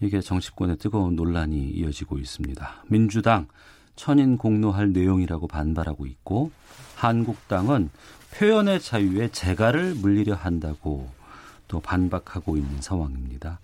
[0.00, 2.84] 이게 정치권의 뜨거운 논란이 이어지고 있습니다.
[2.88, 3.46] 민주당
[3.94, 6.50] 천인 공노할 내용이라고 반발하고 있고
[6.96, 7.90] 한국당은
[8.36, 11.08] 표현의 자유에 재갈을 물리려 한다고
[11.68, 13.60] 또 반박하고 있는 상황입니다.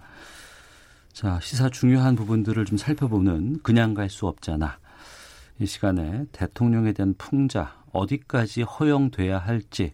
[1.13, 4.79] 자, 시사 중요한 부분들을 좀 살펴보는 그냥 갈 수 없잖아.
[5.59, 9.93] 이 시간에 대통령에 대한 풍자 어디까지 허용돼야 할지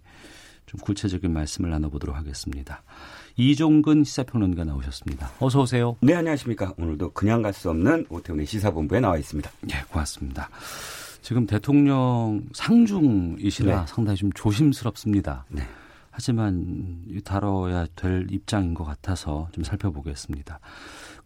[0.67, 2.83] 좀 구체적인 말씀을 나눠보도록 하겠습니다.
[3.37, 5.31] 이종근 시사평론가 나오셨습니다.
[5.41, 5.97] 어서 오세요.
[6.01, 6.73] 네, 안녕하십니까.
[6.79, 9.51] 오늘도 그냥 갈 수 없는 오태훈의 시사본부에 나와 있습니다.
[9.63, 10.49] 네, 고맙습니다.
[11.21, 13.87] 지금 대통령 상중이시라 네.
[13.87, 15.45] 상당히 좀 조심스럽습니다.
[15.49, 15.63] 네.
[16.11, 20.61] 하지만 다뤄야 될 입장인 것 같아서 좀 살펴보겠습니다.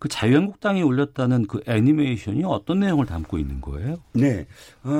[0.00, 3.98] 그 자유한국당이 올렸다는 그 애니메이션이 어떤 내용을 담고 있는 거예요?
[4.14, 4.46] 네,
[4.82, 4.90] 어,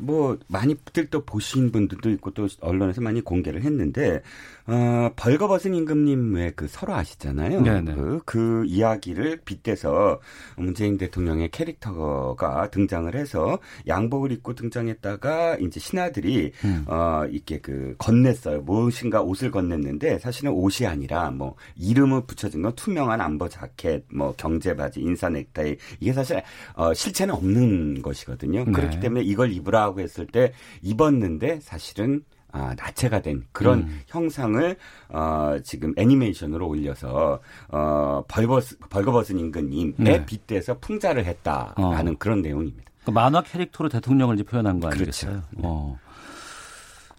[0.00, 4.22] 뭐 많이들 또 보신 분들도 있고 또 언론에서 많이 공개를 했는데
[4.70, 7.60] 어, 벌거벗은 임금님 의그 설화 아시잖아요.
[7.62, 7.94] 네네.
[7.94, 10.20] 그, 그 이야기를 빗대서
[10.56, 16.84] 문재인 대통령의 캐릭터가 등장을 해서 양복을 입고 등장했다가 이제 신하들이 음.
[16.86, 18.62] 어, 이렇게 그 건넸어요.
[18.62, 24.76] 무엇인가 옷을 건넸는데 사실은 옷이 아니라 뭐 이름을 붙여진 건 투명한 암버 자켓, 뭐 경제
[24.76, 26.42] 바지, 인사 넥타이 이게 사실
[26.74, 28.64] 어, 실체는 없는 것이거든요.
[28.66, 28.70] 네.
[28.70, 30.52] 그렇기 때문에 이걸 입으라고 했을 때
[30.82, 34.00] 입었는데 사실은 아, 나체가 된 그런 음.
[34.06, 34.76] 형상을
[35.08, 40.26] 어, 지금 애니메이션으로 올려서 어, 벌거벗, 벌거벗은 임금님에 네.
[40.26, 42.16] 빗대서 풍자를 했다라는 어.
[42.18, 42.90] 그런 내용입니다.
[43.04, 45.30] 그 만화 캐릭터로 대통령을 이제 표현한 거 아니겠어요?
[45.30, 45.46] 그렇죠.
[45.52, 45.62] 네.
[45.64, 45.98] 어.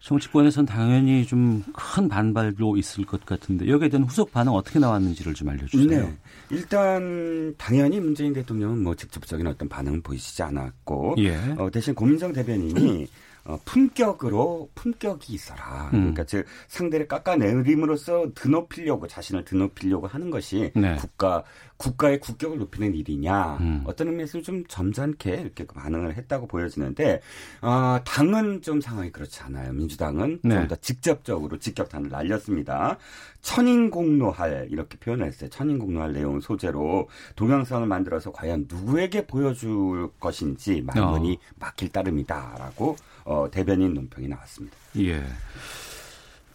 [0.02, 1.63] 정치권에서는 당연히 좀
[1.94, 5.88] 큰 반발도 있을 것 같은데 여기에 대한 후속 반응 어떻게 나왔는지를 좀 알려주세요.
[5.89, 6.17] 네.
[6.50, 11.36] 일단 당연히 문재인 대통령은 뭐 직접적인 어떤 반응은 보이시지 않았고 예.
[11.58, 13.08] 어, 대신 고민정 대변인이
[13.43, 15.89] 어, 품격으로 품격이 있어라.
[15.93, 15.99] 음.
[15.99, 20.95] 그러니까 즉 상대를 깎아내림으로써 드높이려고 자신을 드높이려고 하는 것이 네.
[20.95, 21.43] 국가
[21.82, 23.58] 국가의 국격을 높이는 일이냐.
[23.60, 23.84] 음.
[23.86, 27.22] 어떤 의미에서 좀 점잖게 이렇게 반응을 했다고 보여지는데
[27.62, 29.74] 어, 당은 좀 상황이 그렇지 않아요.
[29.74, 30.56] 민주당은 네.
[30.56, 32.98] 좀더 직접적으로 직격탄을 날렸습니다.
[33.41, 35.50] 천인공노할 이렇게 표현을 했어요.
[35.50, 41.56] 천인공노할 내용 소재로 동영상을 만들어서 과연 누구에게 보여줄 것인지 말문이 어.
[41.60, 44.78] 막힐 따름이다라고 어, 대변인 논평이 나왔습니다.
[44.98, 45.24] 예.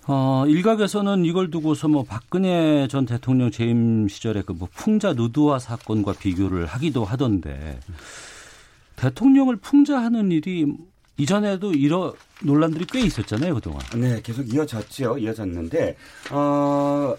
[0.08, 6.14] 어, 일각에서는 이걸 두고서 뭐 박근혜 전 대통령 재임 시절에 그 뭐 풍자 누드화 사건과
[6.14, 7.78] 비교를 하기도 하던데
[8.96, 10.66] 대통령을 풍자하는 일이
[11.18, 13.80] 이전에도 이런 논란들이 꽤 있었잖아요, 그동안.
[13.96, 15.18] 네, 계속 이어졌죠.
[15.18, 15.96] 이어졌는데,
[16.30, 17.14] 어,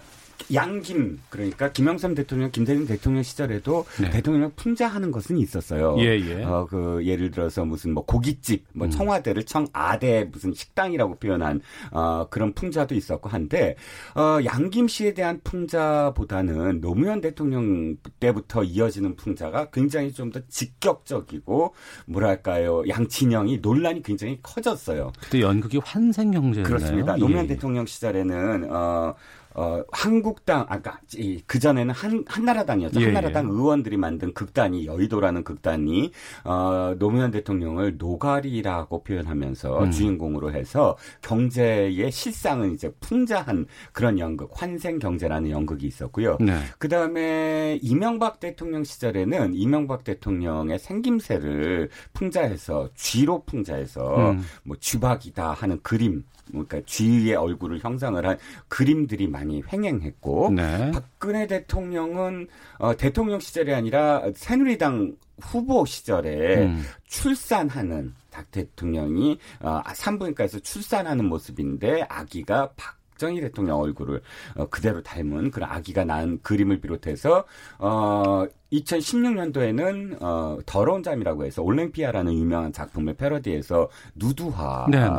[0.54, 4.10] 양김 그러니까 김영삼 대통령, 김대중 대통령 시절에도 네.
[4.12, 5.96] 대통령 풍자하는 것은 있었어요.
[6.00, 6.44] 예, 예.
[6.44, 8.92] 어, 그 예를 들어서 무슨 뭐 고깃집, 뭐 음.
[8.92, 13.76] 청와대를 청아대 무슨 식당이라고 표현한 어, 그런 풍자도 있었고 한데
[14.16, 21.74] 어, 양김 씨에 대한 풍자보다는 노무현 대통령 때부터 이어지는 풍자가 굉장히 좀 더 직격적이고
[22.06, 25.12] 뭐랄까요 양친형이 논란이 굉장히 커졌어요.
[25.20, 26.64] 그때 연극이 환생 경제였나요?
[26.64, 27.16] 그렇습니다.
[27.16, 27.48] 노무현 예.
[27.48, 29.16] 대통령 시절에는 어,
[29.58, 31.00] 어, 한국당, 아까
[31.48, 33.02] 그 전에는 한 한나라당이었죠.
[33.02, 33.50] 예, 한나라당 예.
[33.50, 36.12] 의원들이 만든 극단이 여의도라는 극단이
[36.44, 39.92] 어, 노무현 대통령을 노가리라고 표현하면서 음.
[39.92, 46.38] 주인공으로 해서 경제의 실상은 이제 풍자한 그런 연극, 환생 경제라는 연극이 있었고요.
[46.40, 46.60] 네.
[46.78, 54.44] 그 다음에 이명박 대통령 시절에는 이명박 대통령의 생김새를 풍자해서 쥐로 풍자해서 음.
[54.62, 60.92] 뭐 쥐박이다 하는 그림 그러니까 쥐의 얼굴을 형상을 한 그림들이 많이 횡행했고 네.
[60.92, 62.48] 박근혜 대통령은
[62.80, 66.84] 어, 대통령 시절이 아니라 새누리당 후보 시절에 음.
[67.06, 74.22] 출산하는 박 대통령이 어, 산부인과에서 출산하는 모습인데 아기가 박 박정희 대통령 얼굴을
[74.56, 77.44] 어, 그대로 닮은 그런 아기가 낳은 그림을 비롯해서
[77.80, 85.10] 어 2016년도에는 어 더러운 잠이라고 해서 올랭피아라는 유명한 작품을 패러디해서 누드화로 네, 네.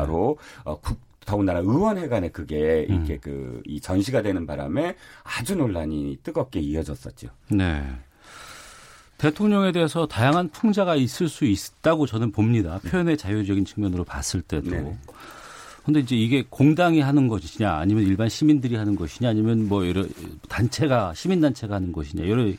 [0.64, 2.94] 어, 국 더군다나 의원회관에 그게 음.
[2.94, 7.28] 이렇게 그이 전시가 되는 바람에 아주 논란이 뜨겁게 이어졌었죠.
[7.50, 7.84] 네.
[9.18, 12.80] 대통령에 대해서 다양한 풍자가 있을 수 있다고 저는 봅니다.
[12.82, 14.70] 표현의 자유적인 측면으로 봤을 때도.
[14.70, 14.96] 네.
[15.84, 20.06] 근데 이제 이게 공당이 하는 것이냐 아니면 일반 시민들이 하는 것이냐 아니면 뭐 여러
[20.48, 22.50] 단체가 시민 단체가 하는 것이냐 여러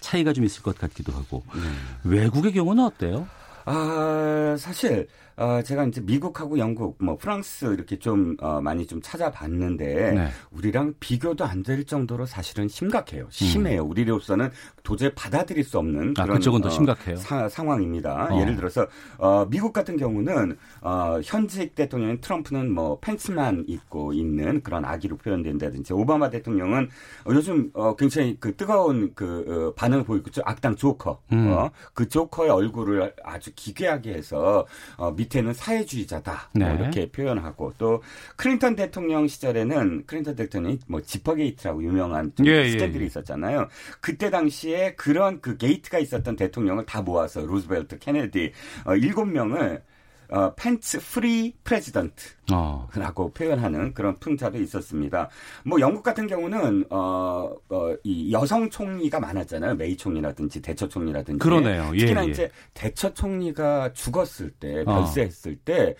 [0.00, 1.76] 차이가 좀 있을 것 같기도 하고 음.
[2.04, 3.28] 외국의 경우는 어때요?
[3.64, 10.12] 아 사실 어, 제가 이제 미국하고 영국, 뭐 프랑스 이렇게 좀 어, 많이 좀 찾아봤는데
[10.12, 10.28] 네.
[10.50, 13.26] 우리랑 비교도 안 될 정도로 사실은 심각해요.
[13.30, 13.82] 심해요.
[13.82, 13.90] 음.
[13.90, 14.50] 우리로서는
[14.84, 17.16] 도저히 받아들일 수 없는 아, 그런 그쪽은 더 어, 심각해요.
[17.16, 18.28] 사, 상황입니다.
[18.32, 18.40] 어.
[18.40, 18.86] 예를 들어서
[19.18, 25.92] 어, 미국 같은 경우는 어, 현직 대통령인 트럼프는 뭐 펜스만 입고 있는 그런 아기로 표현된다든지
[25.92, 26.88] 오바마 대통령은
[27.24, 30.42] 어, 요즘 어, 굉장히 그 뜨거운 그 어, 반응을 보이고 있죠.
[30.44, 31.20] 악당 조커.
[31.32, 31.48] 음.
[31.48, 34.66] 어, 그 조커의 얼굴을 아주 기괴하게 해서
[34.98, 36.50] 어, 밑에는 사회주의자다.
[36.52, 36.72] 뭐 네.
[36.72, 38.02] 뭐 이렇게 표현하고 또
[38.36, 43.06] 클린턴 대통령 시절에는 클린턴 대통령이 뭐 지퍼게이트라고 유명한 예, 예, 스캔들이 예.
[43.06, 43.68] 있었잖아요.
[44.00, 48.52] 그때 당시에 그런 그 게이트가 있었던 대통령을 다 모아서 루즈벨트, 케네디
[48.86, 49.82] 어, 일곱 명을
[50.28, 53.30] 어, pants free president라고 어.
[53.32, 55.28] 표현하는 그런 풍자도 있었습니다.
[55.64, 59.74] 뭐 영국 같은 경우는 어, 어, 이 여성 총리가 많았잖아요.
[59.74, 61.38] 메이 총리라든지 대처 총리라든지.
[61.38, 61.90] 그러네요.
[61.94, 62.30] 예, 특히나 예.
[62.30, 64.84] 이제 대처 총리가 죽었을 때 어.
[64.84, 65.94] 별세했을 때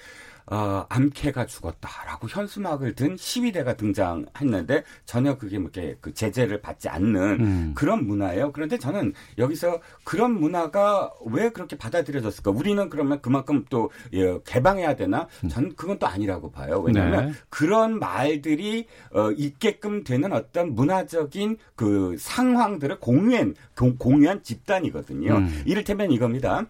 [0.48, 7.20] 어, 암캐가 죽었다라고 현수막을 든 시위대가 등장했는데 전혀 그게 뭐 이렇게 그 제재를 받지 않는
[7.40, 7.72] 음.
[7.74, 8.52] 그런 문화예요.
[8.52, 12.52] 그런데 저는 여기서 그런 문화가 왜 그렇게 받아들여졌을까?
[12.52, 15.26] 우리는 그러면 그만큼 또 예, 개방해야 되나?
[15.42, 15.48] 음.
[15.48, 16.80] 저는 그건 또 아니라고 봐요.
[16.80, 17.32] 왜냐하면 네.
[17.48, 23.54] 그런 말들이 어, 있게끔 되는 어떤 문화적인 그 상황들을 공유한
[23.98, 25.38] 공유한 집단이거든요.
[25.38, 25.62] 음.
[25.66, 26.66] 이를테면 이겁니다.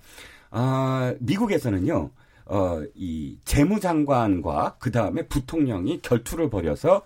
[0.51, 2.11] 아, 미국에서는요.
[2.47, 7.03] 어, 이 재무장관과 그 다음에 부통령이 결투를 벌여서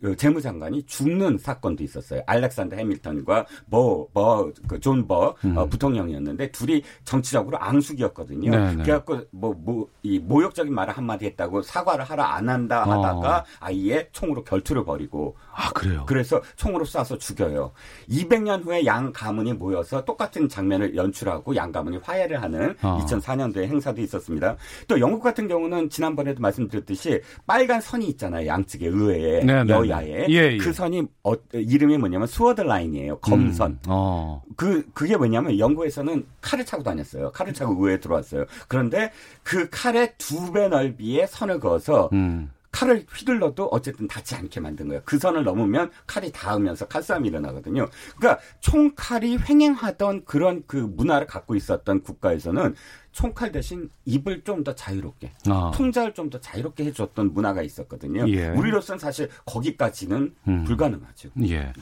[0.00, 2.22] 그 재무장관이 죽는 사건도 있었어요.
[2.26, 5.56] 알렉산더 해밀턴과 뭐, 뭐, 그존 버, 음.
[5.56, 8.50] 어, 부통령이었는데 둘이 정치적으로 앙숙이었거든요.
[8.50, 8.74] 네네.
[8.76, 8.82] 네.
[8.82, 13.44] 그래갖고 뭐, 뭐, 이 모욕적인 말을 한마디 했다고 사과를 하라 안 한다 하다가 어.
[13.60, 15.36] 아예 총으로 결투를 벌이고.
[15.52, 16.04] 아, 그래요?
[16.06, 17.72] 그래서 총으로 쏴서 죽여요.
[18.08, 22.98] 200년 후에 양 가문이 모여서 똑같은 장면을 연출하고 양 가문이 화해를 하는 어.
[23.04, 24.56] 2004년도에 행사도 있었습니다.
[24.88, 28.46] 또 영국 같은 경우는 지난번에도 말씀드렸듯이 빨간 선이 있잖아요.
[28.46, 29.40] 양측의 의회에.
[29.44, 29.72] 네네.
[29.90, 30.56] 야에 예, 예.
[30.58, 33.18] 그 선이 어, 이름이 뭐냐면 스워드 라인이에요.
[33.18, 33.72] 검선.
[33.72, 33.78] 음.
[33.88, 34.42] 어.
[34.56, 37.32] 그 그게 뭐냐면 영국에서는 칼을 차고 다녔어요.
[37.32, 38.46] 칼을 차고 의회에 들어왔어요.
[38.68, 42.50] 그런데 그 칼의 두 배 넓이의 선을 그어서 음.
[42.72, 45.02] 칼을 휘둘러도 어쨌든 닿지 않게 만든 거예요.
[45.04, 47.88] 그 선을 넘으면 칼이 닿으면서 칼싸움이 일어나거든요.
[48.16, 52.76] 그러니까 총칼이 횡행하던 그런 그 문화를 갖고 있었던 국가에서는
[53.12, 55.70] 총칼 대신 입을 좀 더 자유롭게 아.
[55.74, 58.28] 풍자를 좀 더 자유롭게 해줬던 문화가 있었거든요.
[58.28, 58.48] 예.
[58.48, 60.64] 우리로서는 사실 거기까지는 음.
[60.64, 61.30] 불가능하죠.
[61.48, 61.72] 예.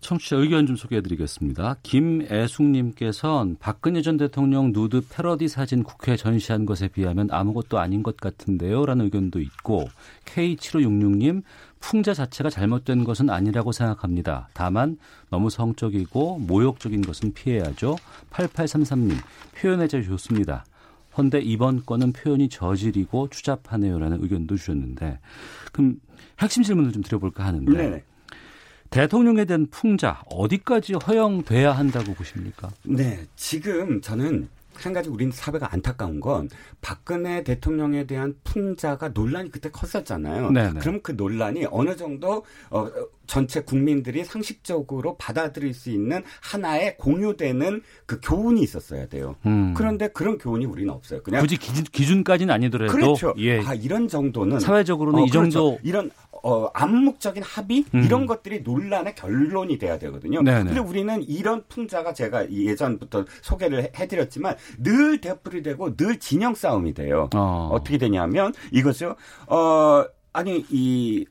[0.00, 1.76] 청취자 의견 좀 소개해드리겠습니다.
[1.84, 8.84] 김애숙님께서는 박근혜 전 대통령 누드 패러디 사진 국회에 전시한 것에 비하면 아무것도 아닌 것 같은데요.
[8.84, 9.88] 라는 의견도 있고
[10.24, 11.42] K7566님
[11.82, 14.48] 풍자 자체가 잘못된 것은 아니라고 생각합니다.
[14.54, 14.96] 다만
[15.28, 17.96] 너무 성적이고 모욕적인 것은 피해야죠.
[18.30, 19.16] 8833님
[19.56, 20.64] 표현의 자유 좋습니다.
[21.18, 25.18] 헌데 이번 건은 표현이 저질이고 추잡하네요라는 의견도 주셨는데
[25.72, 25.96] 그럼
[26.38, 28.02] 핵심 질문을 좀 드려볼까 하는데 네
[28.88, 32.70] 대통령에 대한 풍자 어디까지 허용돼야 한다고 보십니까?
[32.84, 36.48] 네, 지금 저는 한 가지 우리는 사회가 안타까운 건
[36.80, 40.50] 박근혜 대통령에 대한 풍자가 논란이 그때 컸었잖아요.
[40.50, 40.80] 네네.
[40.80, 42.88] 그럼 그 논란이 어느 정도 어,
[43.26, 49.36] 전체 국민들이 상식적으로 받아들일 수 있는 하나의 공유되는 그 교훈이 있었어야 돼요.
[49.46, 49.74] 음.
[49.76, 51.22] 그런데 그런 교훈이 우리는 없어요.
[51.22, 53.34] 그냥 굳이 기준, 까지는 아니더라도 그렇죠.
[53.38, 53.60] 예.
[53.60, 55.80] 아 이런 정도는 사회적으로는 어, 이 정도 그렇죠.
[55.82, 56.10] 이런
[56.42, 58.02] 어, 암묵적인 합의 음.
[58.02, 60.42] 이런 것들이 논란의 결론이 돼야 되거든요.
[60.42, 60.64] 네네.
[60.64, 67.30] 근데 우리는 이런 풍자가 제가 예전부터 소개를 해드렸지만 늘 대풀이 되고 늘 진영 싸움이 돼요.
[67.34, 67.70] 어.
[67.72, 69.14] 어떻게 되냐면 이것을
[69.46, 71.26] 어 아니 이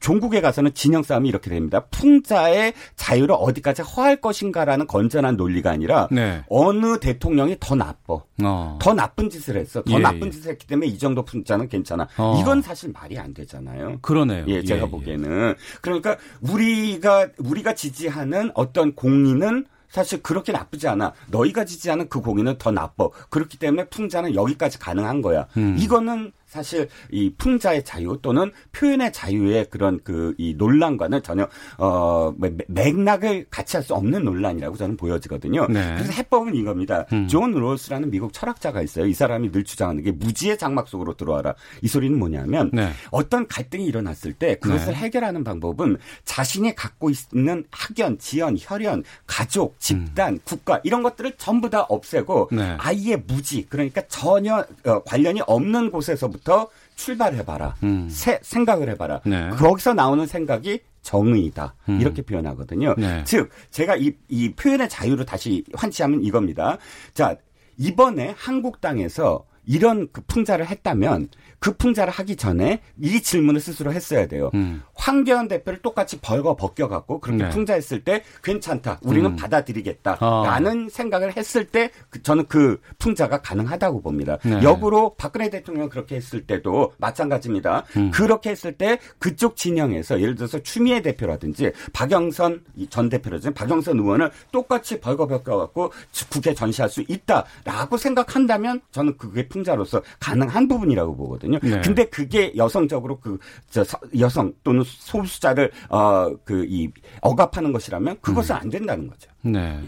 [0.00, 1.84] 종국에 가서는 진영 싸움이 이렇게 됩니다.
[1.90, 6.42] 풍자의 자유를 어디까지 허할 것인가라는 건전한 논리가 아니라 네.
[6.48, 8.78] 어느 대통령이 더 나빠, 어.
[8.80, 10.30] 더 나쁜 짓을 했어, 더 예, 나쁜 예.
[10.30, 12.08] 짓을 했기 때문에 이 정도 풍자는 괜찮아.
[12.16, 12.38] 어.
[12.40, 13.98] 이건 사실 말이 안 되잖아요.
[14.00, 14.44] 그러네요.
[14.48, 14.90] 예, 제가 예, 예.
[14.90, 21.12] 보기에는 그러니까 우리가 우리가 지지하는 어떤 공리는 사실 그렇게 나쁘지 않아.
[21.28, 23.08] 너희가 지지하는 그 공인은 더 나빠.
[23.28, 25.48] 그렇기 때문에 풍자는 여기까지 가능한 거야.
[25.56, 25.76] 음.
[25.78, 31.48] 이거는 사실 이 풍자의 자유 또는 표현의 자유의 그런 그 이 논란과는 전혀
[31.78, 32.34] 어
[32.68, 35.66] 맥락을 같이 할 수 없는 논란이라고 저는 보여지거든요.
[35.68, 35.94] 네.
[35.94, 37.06] 그래서 해법은 이겁니다.
[37.14, 37.26] 음.
[37.28, 39.06] 존 롤스라는 미국 철학자가 있어요.
[39.06, 41.54] 이 사람이 늘 주장하는 게 무지의 장막 속으로 들어와라.
[41.80, 42.90] 이 소리는 뭐냐면 네.
[43.10, 44.94] 어떤 갈등이 일어났을 때 그것을 네.
[44.94, 45.96] 해결하는 방법은
[46.26, 50.38] 자신이 갖고 있는 학연, 지연, 혈연, 가족, 집단, 음.
[50.44, 52.76] 국가 이런 것들을 전부 다 없애고 네.
[52.78, 57.76] 아예 무지 그러니까 전혀 어, 관련이 없는 곳에서부터 거기서부터 출발해봐라.
[57.82, 58.08] 음.
[58.10, 59.20] 새, 생각을 해봐라.
[59.24, 59.50] 네.
[59.50, 61.74] 거기서 나오는 생각이 정의다.
[61.88, 62.00] 음.
[62.00, 62.94] 이렇게 표현하거든요.
[62.98, 63.24] 네.
[63.24, 66.78] 즉, 제가 이, 이 표현의 자유를 다시 환치하면 이겁니다.
[67.14, 67.36] 자,
[67.78, 71.28] 이번에 한국 땅에서 이런 그 풍자를 했다면
[71.60, 74.50] 그 풍자를 하기 전에 이 질문을 스스로 했어야 돼요.
[74.54, 74.82] 음.
[74.94, 77.50] 황교안 대표를 똑같이 벌거 벗겨갖고 그렇게 네.
[77.50, 78.98] 풍자했을 때 괜찮다.
[79.02, 79.36] 우리는 음.
[79.36, 80.88] 받아들이겠다라는 어.
[80.90, 84.38] 생각을 했을 때 그, 저는 그 풍자가 가능하다고 봅니다.
[84.42, 84.60] 네.
[84.62, 87.84] 역으로 박근혜 대통령 그렇게 했을 때도 마찬가지입니다.
[87.96, 88.10] 음.
[88.10, 94.98] 그렇게 했을 때 그쪽 진영에서 예를 들어서 추미애 대표라든지 박영선 전 대표라든지 박영선 의원을 똑같이
[94.98, 95.92] 벌거 벗겨갖고
[96.30, 101.58] 국회 전시할 수 있다라고 생각한다면 저는 그게 풍 자로서 가능한 부분이라고 보거든요.
[101.62, 101.80] 네.
[101.82, 103.84] 근데 그게 여성적으로 그저
[104.18, 106.88] 여성 또는 소수자를 어 그 이
[107.20, 108.60] 억압하는 것이라면 그것은 음.
[108.60, 109.30] 안 된다는 거죠.
[109.42, 109.78] 네.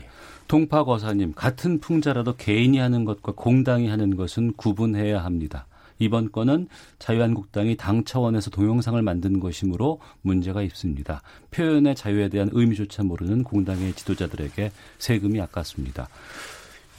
[0.48, 5.66] 동파 거사님 같은 풍자라도 개인이 하는 것과 공당이 하는 것은 구분해야 합니다.
[5.98, 6.68] 이번 건은
[6.98, 11.22] 자유한국당이 당 차원에서 동영상을 만든 것이므로 문제가 있습니다.
[11.52, 16.08] 표현의 자유에 대한 의미조차 모르는 공당의 지도자들에게 세금이 아깝습니다.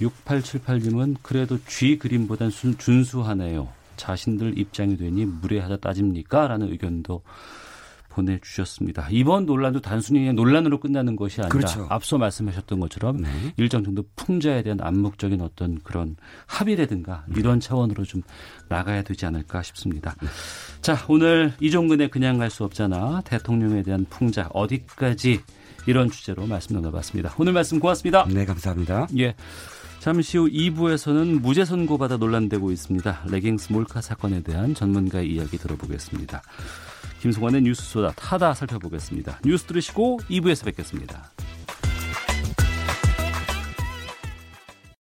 [0.02, 3.70] 6878님은 그래도 쥐 그림보단 준수하네요.
[3.96, 6.48] 자신들 입장이 되니 무례하다 따집니까?
[6.48, 7.22] 라는 의견도
[8.10, 9.08] 보내주셨습니다.
[9.10, 11.88] 이번 논란도 단순히 논란으로 끝나는 것이 아니라 그렇죠.
[11.89, 13.30] 앞서 말씀하셨던 것처럼 네.
[13.58, 16.16] 일정 정도 풍자에 대한 암묵적인 어떤 그런
[16.46, 18.22] 합의라든가 이런 차원으로 좀
[18.70, 20.16] 나가야 되지 않을까 싶습니다.
[20.22, 20.28] 네.
[20.82, 23.22] 자, 오늘 이종근의 그냥 갈 수 없잖아.
[23.26, 25.41] 대통령에 대한 풍자 어디까지
[25.88, 27.34] 이런 주제로 말씀 나눠봤습니다.
[27.39, 28.26] 오늘 말씀 고맙습니다.
[28.30, 29.08] 네, 감사합니다.
[29.18, 29.34] 예.
[30.04, 33.24] 잠시 후 2부에서는 무죄 선고받아 논란되고 있습니다.
[33.30, 36.41] 레깅스 몰카 사건에 대한 전문가의 이야기 들어보겠습니다.
[37.22, 39.39] 김송환의 뉴스 소다 타다 살펴보겠습니다.
[39.45, 41.32] 뉴스 들으시고 2부에서 뵙겠습니다.